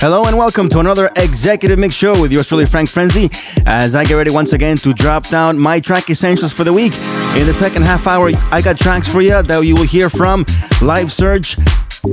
[0.00, 3.28] Hello and welcome to another Executive Mix Show with yours truly, Frank Frenzy,
[3.66, 6.92] as I get ready once again to drop down my track essentials for the week.
[7.36, 10.46] In the second half hour, I got tracks for you that you will hear from
[10.80, 11.56] Live Surge,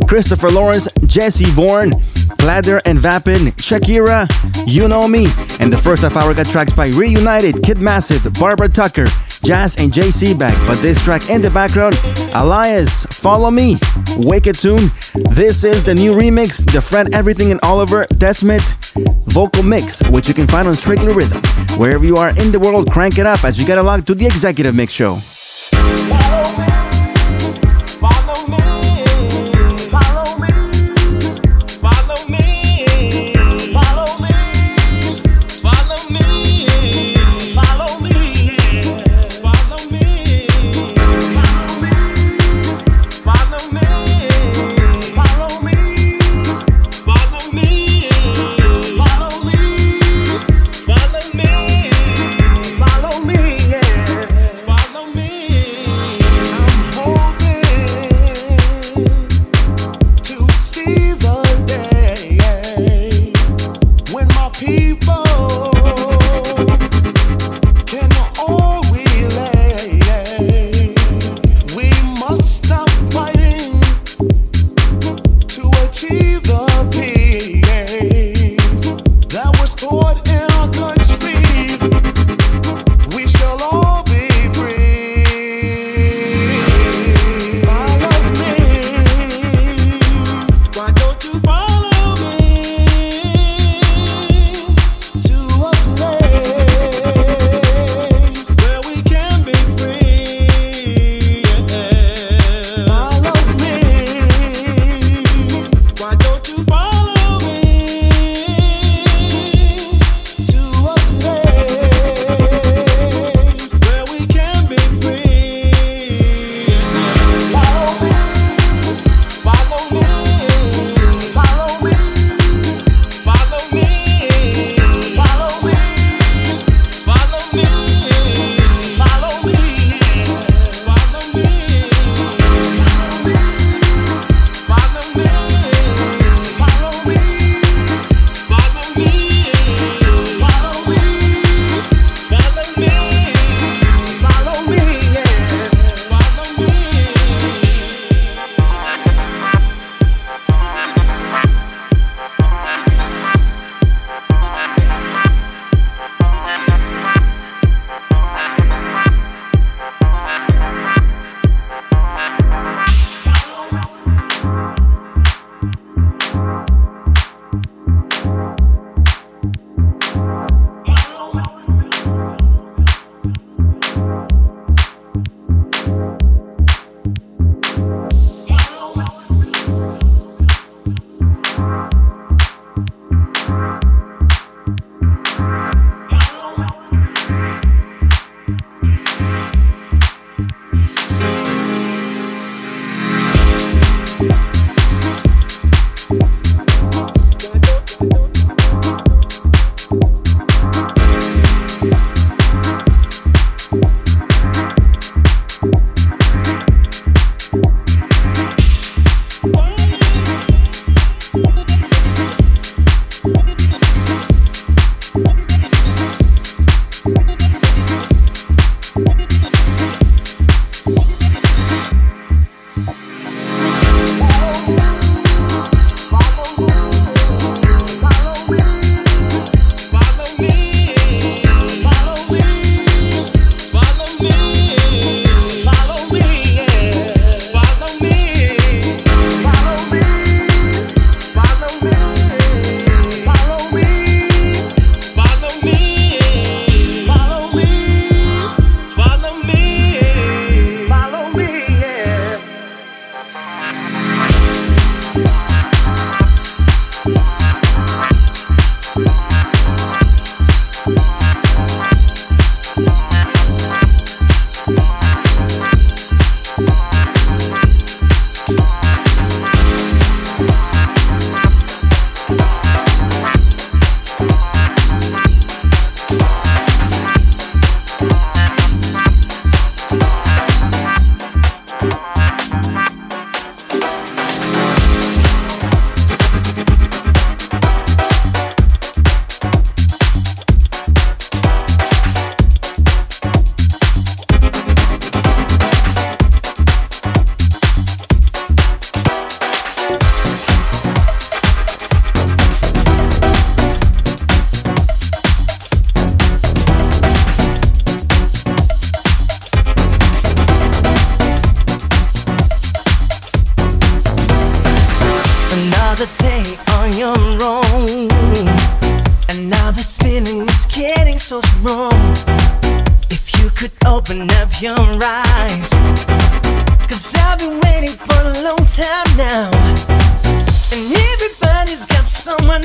[0.08, 1.92] Christopher Lawrence, Jesse Vaughan,
[2.40, 4.28] Gladder and Vapin, Shakira,
[4.66, 5.28] You Know Me.
[5.60, 9.06] And the first half hour got tracks by Reunited, Kid Massive, Barbara Tucker,
[9.46, 10.58] Jazz and JC back.
[10.66, 12.00] But this track in the background,
[12.34, 13.78] Elias, Follow Me,
[14.18, 14.92] Wicked Tune.
[15.32, 18.64] This is the new remix, the Fred Everything and Oliver Desmet
[19.36, 21.42] vocal mix, which you can find on Strictly Rhythm.
[21.78, 24.26] Wherever you are in the world, crank it up as you get along to the
[24.26, 25.20] Executive Mix Show.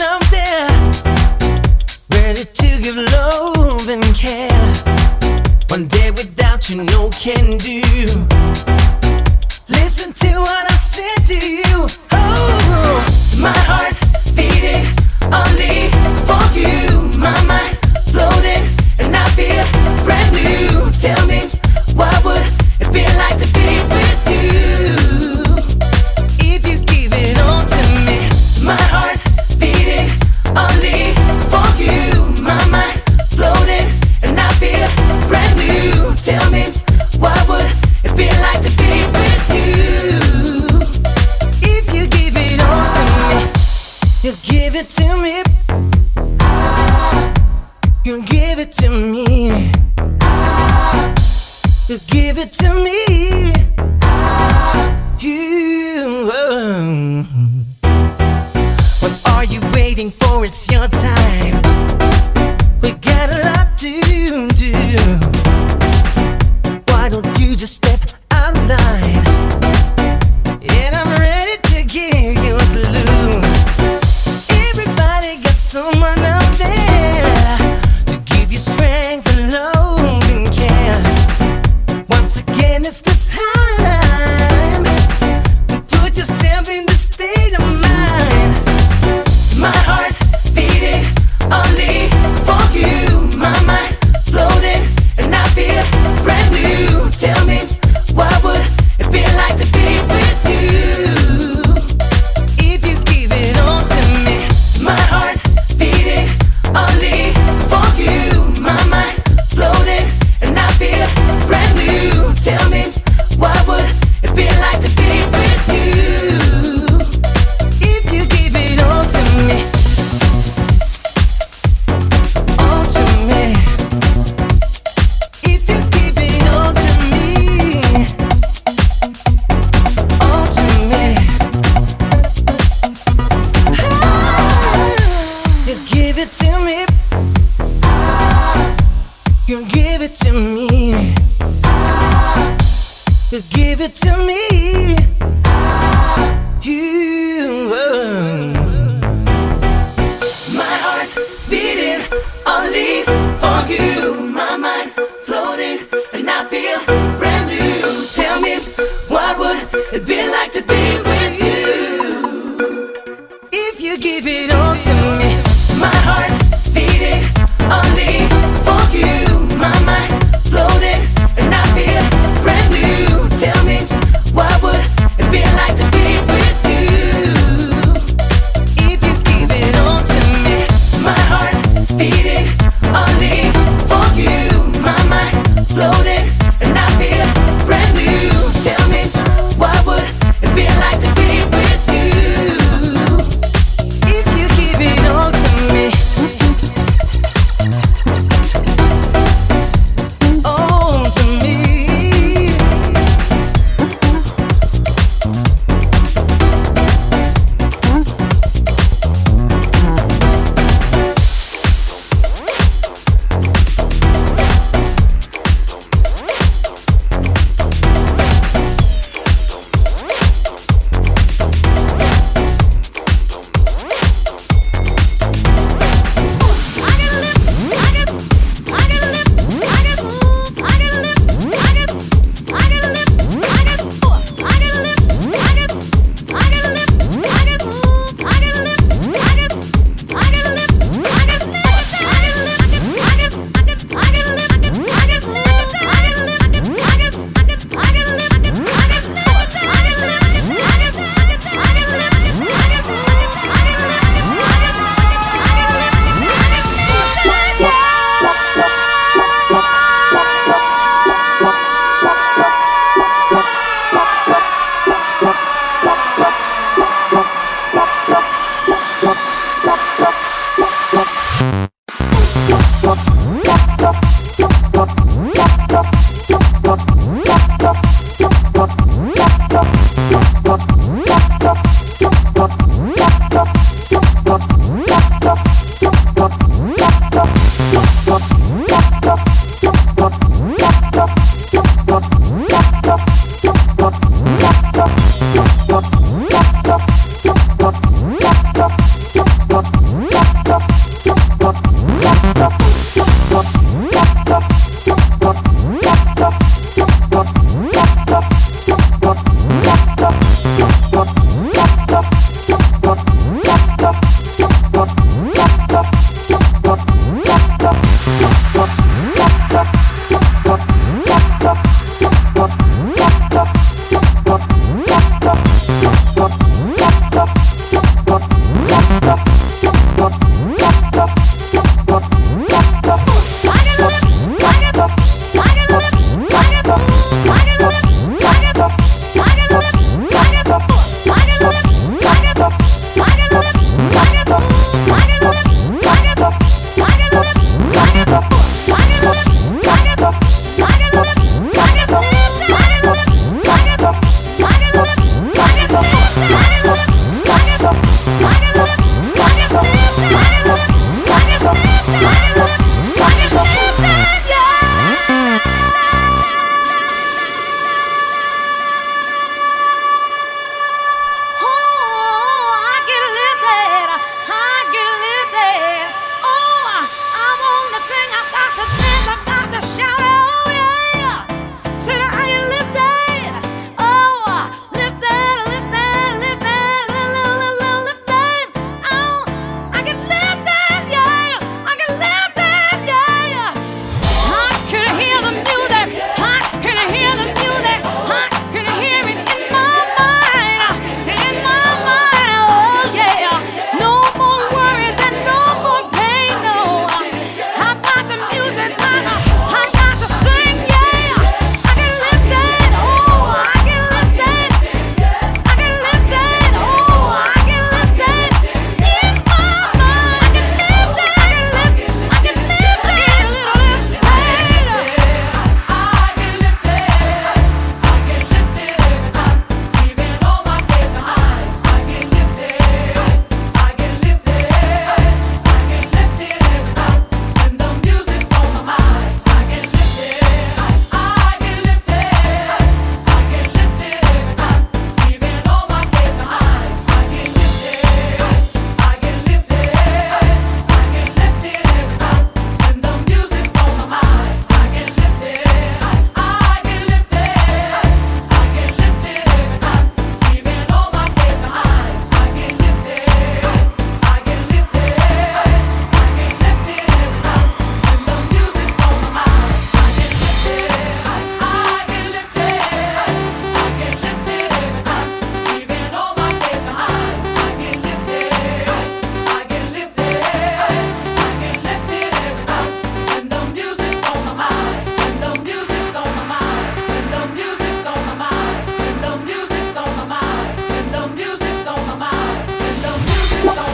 [0.03, 0.69] I'm there,
[2.11, 4.51] ready to give love and care.
[5.69, 7.90] One day without you, no can do.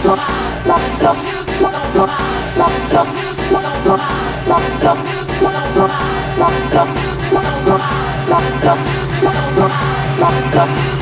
[0.06, 0.20] Lock,
[10.54, 10.95] lock,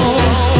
[0.00, 0.59] amor.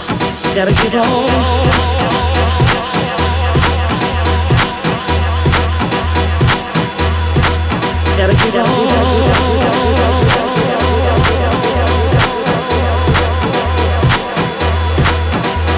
[0.55, 1.27] gotta get on.
[8.17, 8.87] Gotta get on.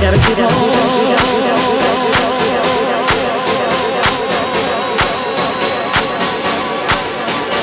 [0.02, 0.94] Gotta get on.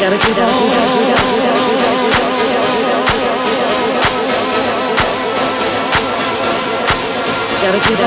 [0.00, 0.89] Gotta get on.
[7.90, 7.98] This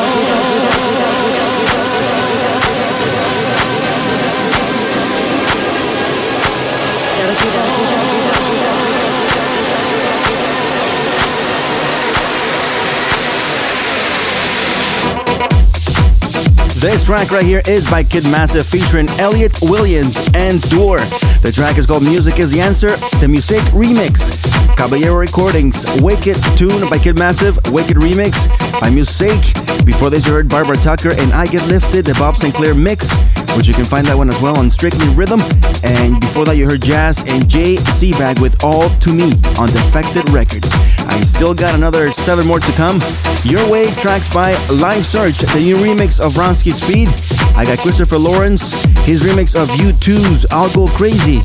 [17.04, 21.00] track right here is by Kid Massive featuring Elliot Williams and Dor.
[21.42, 24.32] The track is called Music is the Answer, the Music Remix.
[24.78, 28.48] Caballero Recordings, Wicked Tune by Kid Massive, Wicked Remix
[28.82, 29.63] by Music.
[29.86, 33.12] Before this, you heard Barbara Tucker and I Get Lifted, the Bob Sinclar mix,
[33.58, 35.42] which you can find that one as well on Strictly Rhythm.
[35.84, 40.30] And before that, you heard Jazz and Jay Sebag with All to Me on Defected
[40.32, 40.72] Records.
[41.08, 43.00] I still got another seven more to come.
[43.44, 47.10] Your Way tracks by Live Search, the new remix of Ronski Speed.
[47.56, 51.42] I got Christopher Lawrence, his remix of U2's I'll Go Crazy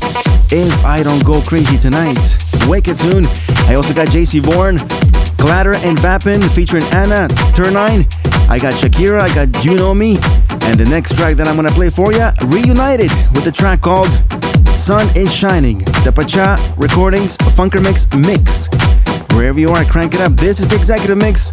[0.51, 2.37] If I Don't Go Crazy Tonight.
[2.67, 3.25] Wicked tune.
[3.67, 4.77] I also got JC Vaughan,
[5.37, 8.07] Glatter and Vapin featuring Anna Turnine.
[8.49, 10.17] I got Shakira, I got You Know Me.
[10.63, 14.09] And the next track that I'm gonna play for you, Reunited with the track called
[14.79, 15.77] Sun is Shining.
[16.03, 18.67] The Pacha Recordings Funker Mix Mix.
[19.35, 20.31] Wherever you are, crank it up.
[20.31, 21.51] This is the Executive Mix.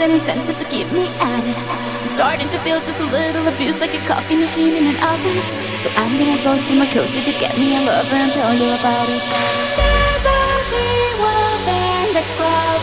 [0.00, 1.58] and incentives to keep me at it.
[2.02, 5.48] I'm starting to feel just a little abused like a coffee machine in an office.
[5.82, 9.08] So I'm gonna go somewhere cozy to get me a lover and tell you about
[9.08, 9.22] it.
[9.78, 12.77] There's a she-wolf in the crowd.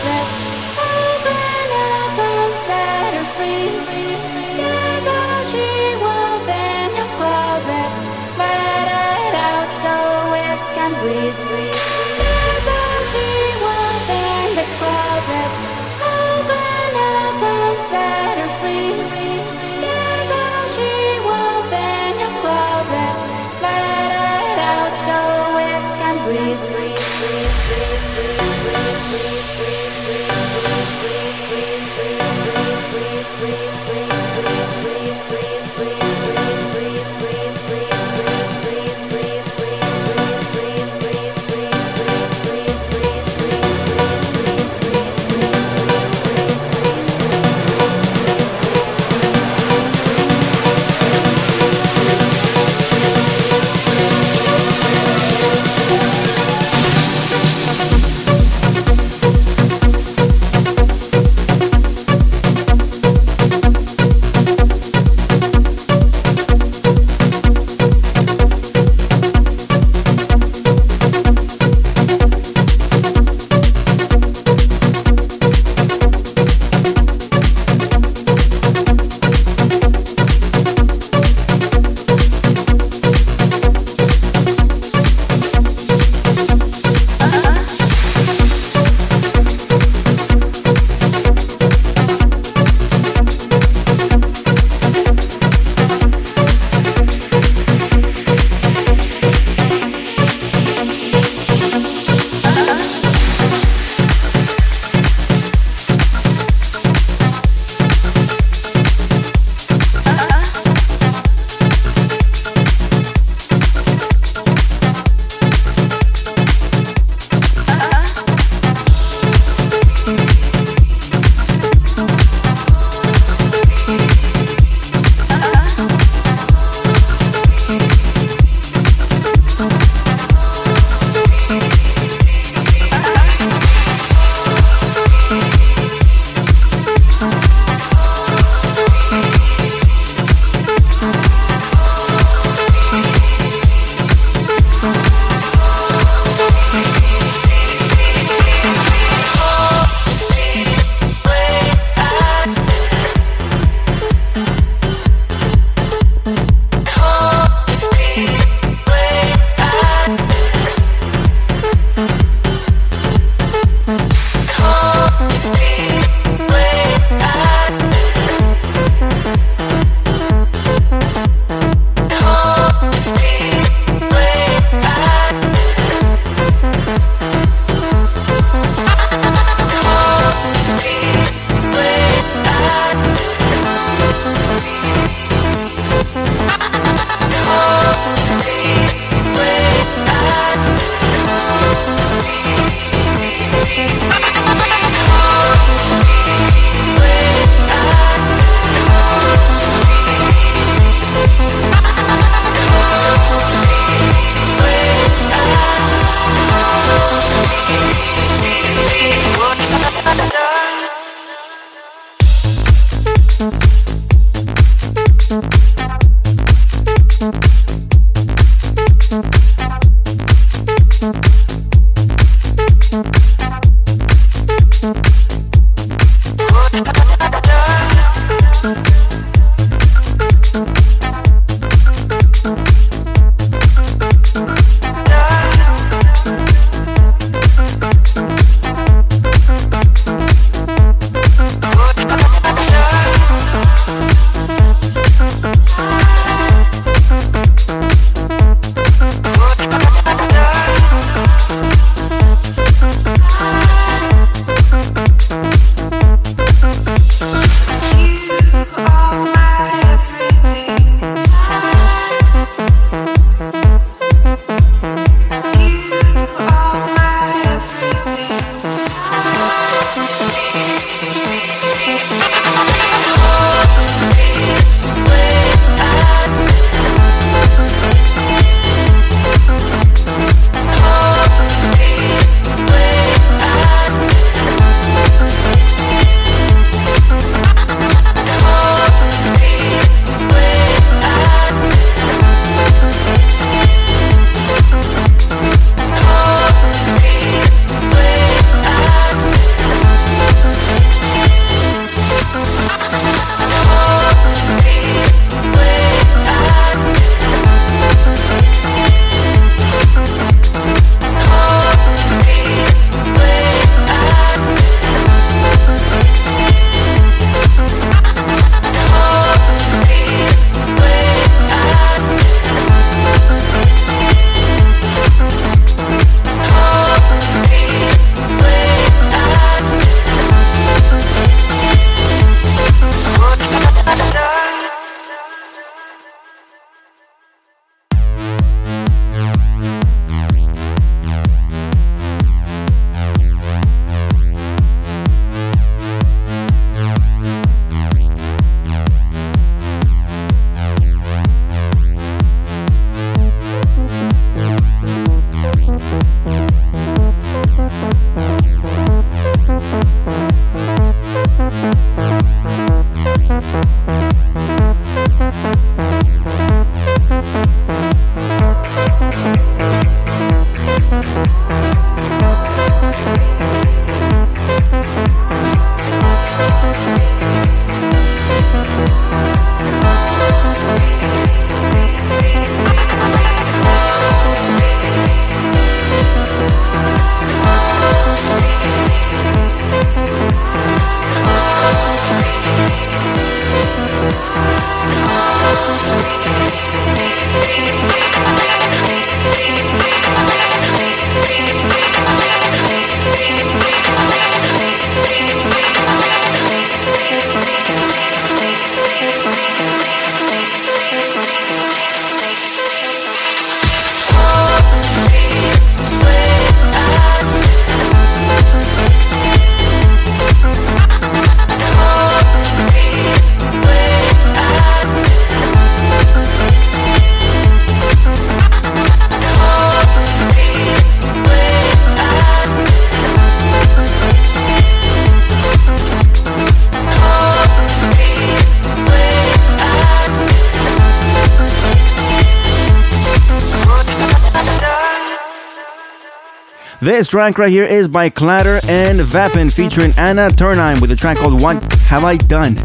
[446.96, 451.18] This track right here is by Clatter and Vapin featuring Anna Turnheim with a track
[451.18, 452.56] called What Have I Done?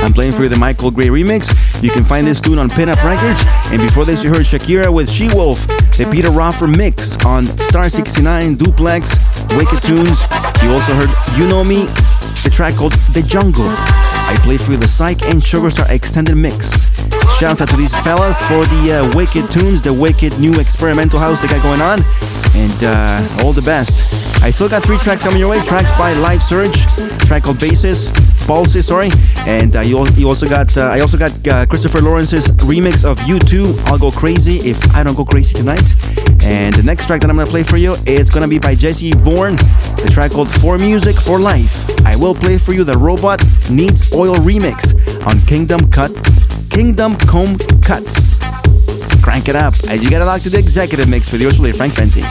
[0.00, 1.82] I'm playing for you the Michael Gray remix.
[1.82, 3.42] You can find this tune on Pinup Records.
[3.72, 5.66] And before this, you heard Shakira with She Wolf,
[5.96, 9.16] the Peter Rauhofer mix on Star 69, Duplex,
[9.56, 10.20] Wicked Tunes.
[10.62, 11.08] You also heard
[11.38, 11.86] You Know Me,
[12.44, 13.64] the track called The Jungle.
[13.68, 16.92] I play for you the Psych and Sugarstar extended mix.
[17.38, 21.40] Shouts out to these fellas for the uh, Wicked Tunes, the Wicked new experimental house
[21.40, 22.00] they got going on.
[22.54, 24.04] And uh, all the best.
[24.42, 25.60] I still got three tracks coming your way.
[25.62, 26.86] Tracks by Live Surge,
[27.26, 28.10] track called Basis,
[28.46, 29.10] Pulses, sorry.
[29.46, 33.18] And uh, you, you also got uh, I also got uh, Christopher Lawrence's remix of
[33.18, 33.78] U2.
[33.86, 35.92] I'll go crazy if I don't go crazy tonight.
[36.42, 39.12] And the next track that I'm gonna play for you, it's gonna be by Jesse
[39.12, 41.84] Voorn, the track called For Music for Life.
[42.06, 44.94] I will play for you the Robot Needs Oil remix
[45.26, 46.12] on Kingdom Cut,
[46.70, 48.57] Kingdom Kome Cuts.
[49.28, 51.92] Crank it up as you get locked to the executive mix with yours truly, Frank
[51.92, 52.22] Frenzy.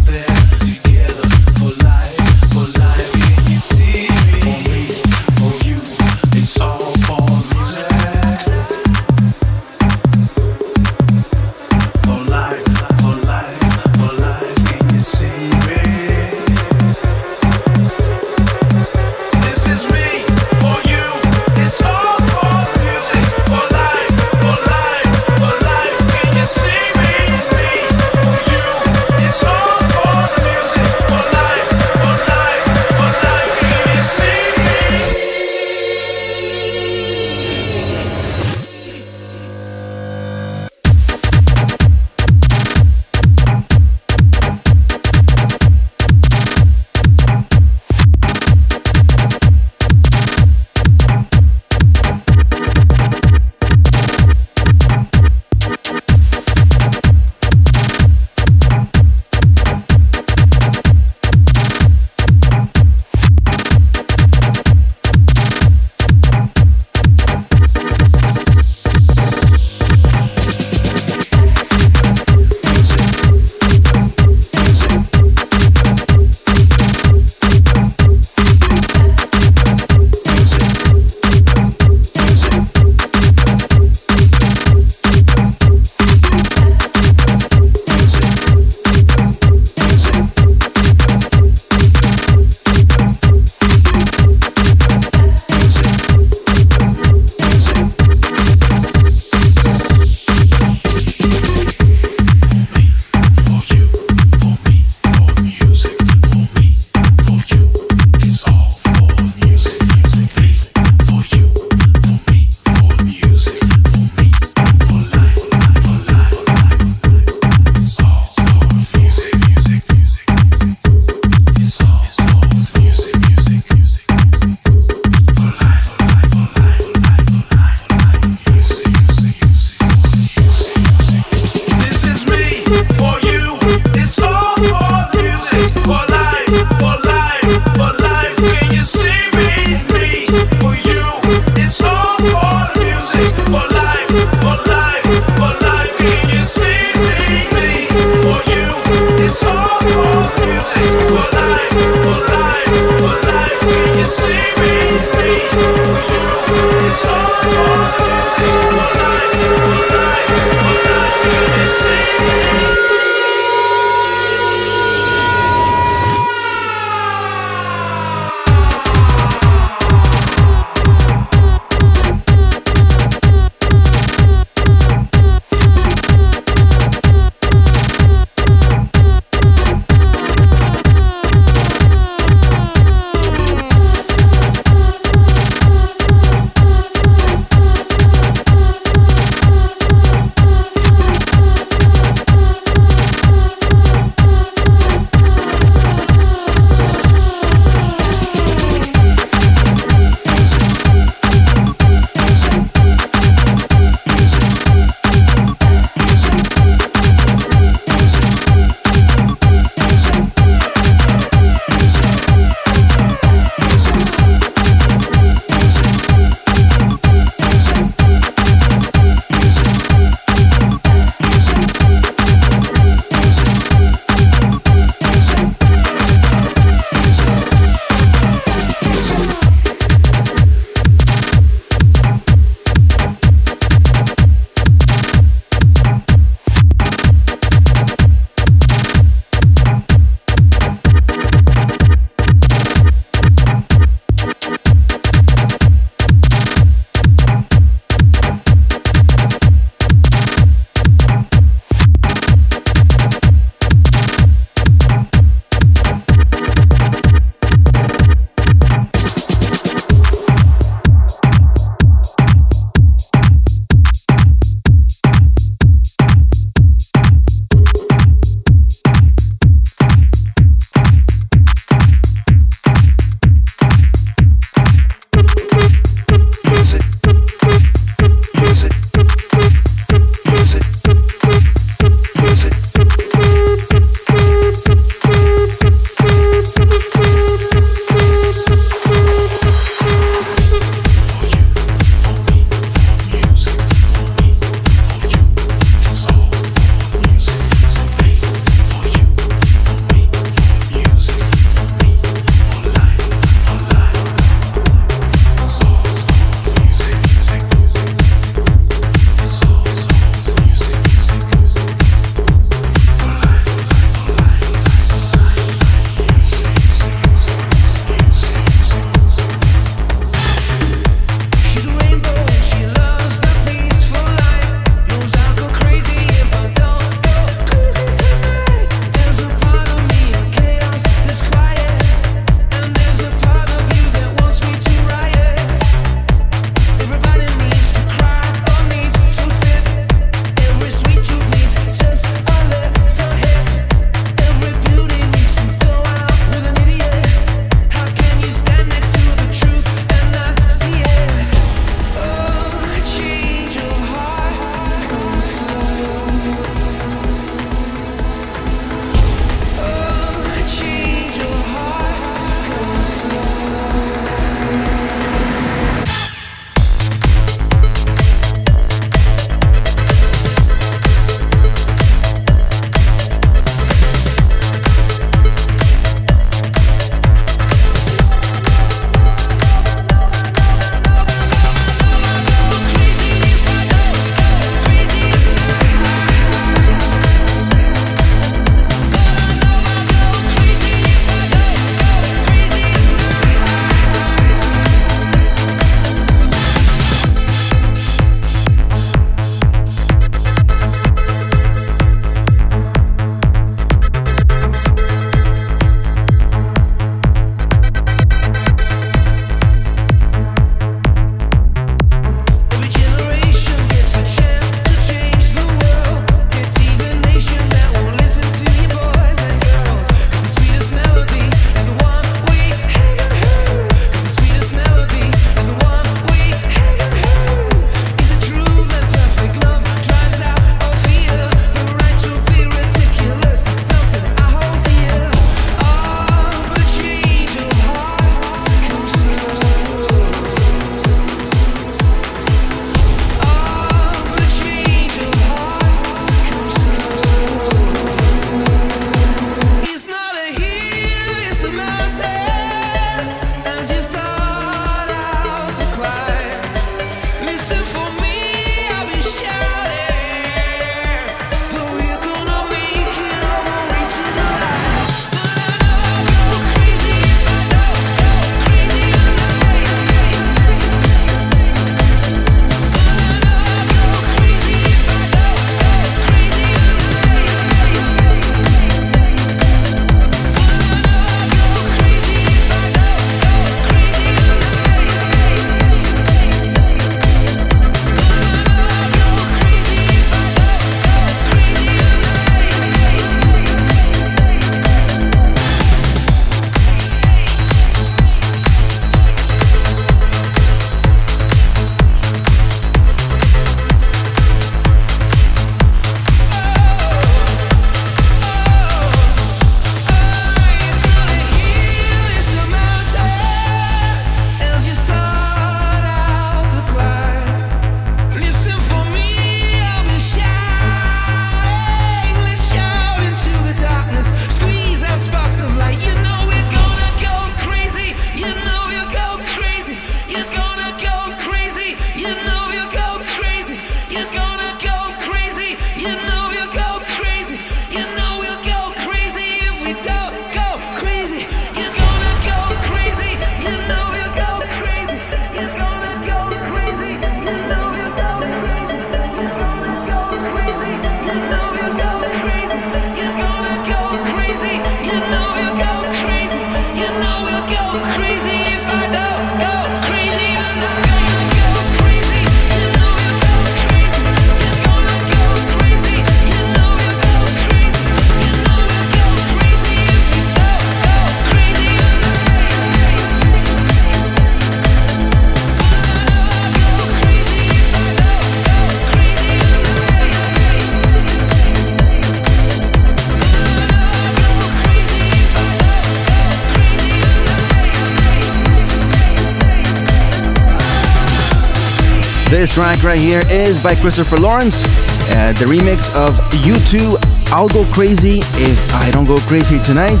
[592.56, 594.64] Track right here is by Christopher Lawrence,
[595.12, 596.96] uh, the remix of U2
[597.30, 600.00] I'll Go Crazy If I Don't Go Crazy Tonight.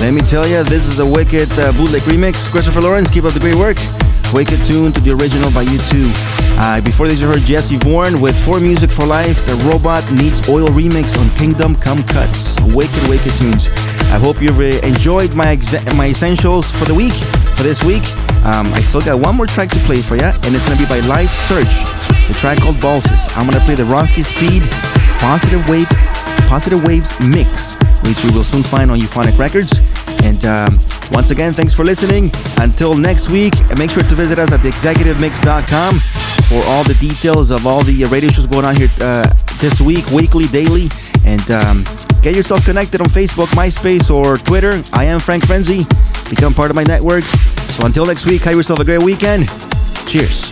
[0.00, 2.50] Let me tell you, this is a wicked uh, bootleg remix.
[2.50, 3.76] Christopher Lawrence, keep up the great work.
[4.32, 6.08] Wicked tune to the original by U2.
[6.56, 10.48] Uh, before this, you heard Jesse Voorn with For Music for Life, the Robot Needs
[10.48, 12.58] Oil remix on Kingdom Kome Cuts.
[12.72, 13.68] Wicked, wicked tunes.
[14.08, 17.12] I hope you've uh, enjoyed my exa- my essentials for the week,
[17.52, 18.04] for this week.
[18.44, 20.86] Um, I still got one more track to play for you, and it's gonna be
[20.86, 21.84] by Life Search,
[22.26, 23.30] the track called Balsas.
[23.36, 24.62] I'm gonna play the Roski Speed
[25.20, 25.86] Positive Wave
[26.48, 29.80] Positive Waves mix, which you will soon find on Euphonic Records.
[30.24, 30.80] And um,
[31.12, 32.30] once again, thanks for listening.
[32.58, 35.98] Until next week, make sure to visit us at theexecutivemix.com
[36.48, 39.28] for all the details of all the radio shows going on here uh,
[39.60, 40.88] this week, weekly, daily.
[41.24, 41.84] And um,
[42.22, 44.82] get yourself connected on Facebook, MySpace, or Twitter.
[44.92, 45.84] I am Frank Frenzy.
[46.28, 47.24] Become part of my network.
[47.72, 49.48] So until next week, have yourself a great weekend.
[50.06, 50.51] Cheers.